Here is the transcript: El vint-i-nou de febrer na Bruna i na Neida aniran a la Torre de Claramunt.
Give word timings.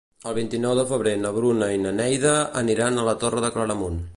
El 0.29 0.35
vint-i-nou 0.35 0.71
de 0.79 0.85
febrer 0.91 1.13
na 1.25 1.33
Bruna 1.35 1.67
i 1.75 1.83
na 1.83 1.93
Neida 1.99 2.35
aniran 2.63 2.99
a 3.03 3.07
la 3.11 3.17
Torre 3.27 3.45
de 3.47 3.53
Claramunt. 3.59 4.05